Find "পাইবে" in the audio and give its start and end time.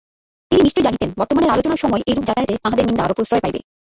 3.43-3.59